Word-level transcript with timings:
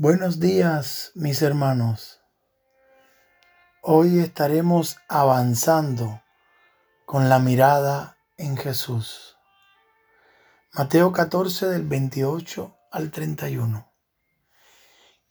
Buenos 0.00 0.38
días, 0.38 1.10
mis 1.16 1.42
hermanos. 1.42 2.20
Hoy 3.82 4.20
estaremos 4.20 4.96
avanzando 5.08 6.22
con 7.04 7.28
la 7.28 7.40
mirada 7.40 8.16
en 8.36 8.56
Jesús. 8.56 9.36
Mateo 10.72 11.10
14 11.10 11.66
del 11.66 11.82
28 11.82 12.76
al 12.92 13.10
31. 13.10 13.92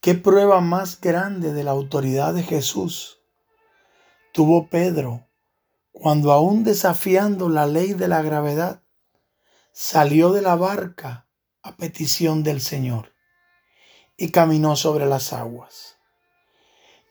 ¿Qué 0.02 0.14
prueba 0.14 0.60
más 0.60 1.00
grande 1.00 1.54
de 1.54 1.64
la 1.64 1.70
autoridad 1.70 2.34
de 2.34 2.42
Jesús 2.42 3.22
tuvo 4.34 4.68
Pedro 4.68 5.30
cuando 5.92 6.30
aún 6.30 6.62
desafiando 6.62 7.48
la 7.48 7.64
ley 7.64 7.94
de 7.94 8.08
la 8.08 8.20
gravedad 8.20 8.82
salió 9.72 10.30
de 10.30 10.42
la 10.42 10.56
barca 10.56 11.26
a 11.62 11.74
petición 11.74 12.42
del 12.42 12.60
Señor? 12.60 13.14
Y 14.18 14.30
caminó 14.32 14.76
sobre 14.76 15.06
las 15.06 15.32
aguas. 15.32 15.96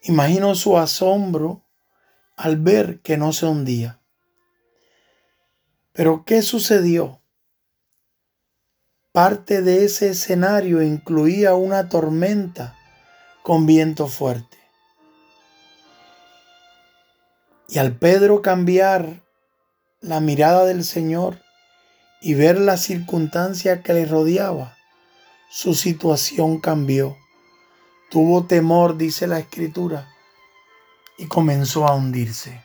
Imagino 0.04 0.54
su 0.54 0.78
asombro 0.78 1.64
al 2.36 2.58
ver 2.58 3.02
que 3.02 3.18
no 3.18 3.34
se 3.34 3.48
hundía. 3.48 4.02
Pero 5.94 6.24
¿qué 6.26 6.44
sucedió? 6.44 7.24
Parte 9.12 9.64
de 9.64 9.86
ese 9.86 10.10
escenario 10.10 10.84
incluía 10.84 11.56
una 11.56 11.90
tormenta 11.90 12.76
con 13.42 13.66
viento 13.66 14.08
fuerte. 14.08 14.58
Y 17.70 17.80
al 17.80 17.96
Pedro 17.96 18.44
cambiar 18.44 19.24
la 20.02 20.20
mirada 20.20 20.66
del 20.66 20.84
Señor 20.84 21.42
y 22.22 22.36
ver 22.36 22.60
la 22.60 22.78
circunstancia 22.78 23.82
que 23.82 23.94
le 23.94 24.06
rodeaba, 24.06 24.77
su 25.50 25.74
situación 25.74 26.60
cambió. 26.60 27.18
Tuvo 28.10 28.46
temor, 28.46 28.98
dice 28.98 29.28
la 29.28 29.40
escritura, 29.40 30.14
y 31.18 31.28
comenzó 31.28 31.88
a 31.88 31.96
hundirse. 31.96 32.64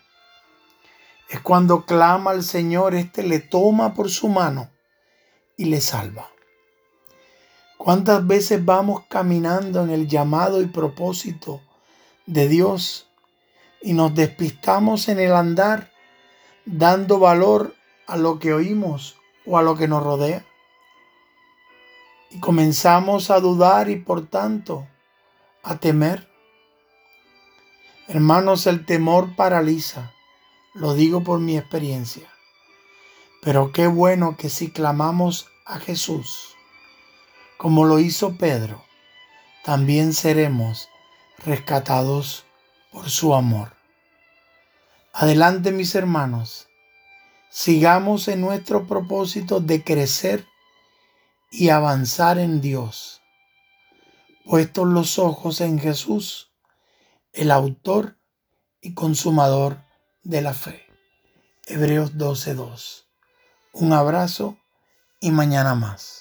Es 1.29 1.41
cuando 1.41 1.87
clama 1.87 2.33
al 2.33 2.43
Señor, 2.43 2.95
éste 2.95 3.23
le 3.23 3.41
toma 3.41 3.95
por 3.95 4.11
su 4.11 4.29
mano 4.29 4.71
y 5.56 5.67
le 5.67 5.81
salva. 5.81 6.29
¿Cuántas 7.79 8.27
veces 8.27 8.65
vamos 8.65 9.05
caminando 9.09 9.83
en 9.83 9.91
el 9.91 10.06
llamado 10.06 10.61
y 10.61 10.67
propósito 10.67 11.61
de 12.27 12.49
Dios 12.49 13.09
y 13.81 13.93
nos 13.95 14.15
despistamos 14.15 15.09
en 15.09 15.19
el 15.19 15.33
andar 15.33 15.91
dando 16.65 17.19
valor 17.19 17.75
a 18.06 18.17
lo 18.17 18.39
que 18.39 18.53
oímos 18.53 19.17
o 19.47 19.59
a 19.59 19.62
lo 19.62 19.77
que 19.77 19.89
nos 19.89 20.03
rodea? 20.03 20.45
Y 22.33 22.41
comenzamos 22.41 23.30
a 23.30 23.41
dudar 23.41 23.91
y 23.91 23.97
por 23.97 24.27
tanto 24.27 24.88
a 25.62 25.77
temer. 25.77 26.28
Hermanos, 28.08 28.66
el 28.66 28.86
temor 28.86 29.36
paraliza, 29.36 30.12
lo 30.72 30.94
digo 30.94 31.22
por 31.22 31.41
mi 31.41 31.58
experiencia. 31.58 32.28
Pero 33.42 33.72
qué 33.72 33.86
bueno 33.86 34.36
que 34.36 34.48
si 34.48 34.70
clamamos 34.70 35.48
a 35.66 35.78
Jesús, 35.78 36.56
como 37.58 37.84
lo 37.84 37.98
hizo 37.98 38.38
Pedro, 38.38 38.83
también 39.62 40.14
seremos 40.14 40.88
rescatados 41.44 42.47
por 42.91 43.10
su 43.10 43.34
amor. 43.34 43.75
Adelante 45.12 45.70
mis 45.70 45.94
hermanos, 45.94 46.69
sigamos 47.50 48.27
en 48.28 48.41
nuestro 48.41 48.86
propósito 48.86 49.60
de 49.60 49.84
crecer 49.84 50.47
y 51.53 51.69
avanzar 51.69 52.39
en 52.39 52.62
Dios, 52.62 53.20
puestos 54.47 54.89
los 54.89 55.19
ojos 55.19 55.61
en 55.61 55.78
Jesús, 55.78 56.50
el 57.34 57.50
autor 57.50 58.19
y 58.81 58.94
consumador 58.94 59.84
de 60.22 60.41
la 60.41 60.55
fe. 60.55 60.86
Hebreos 61.67 62.16
12:2. 62.16 63.04
Un 63.75 63.93
abrazo 63.93 64.56
y 65.21 65.31
mañana 65.31 65.75
más. 65.75 66.21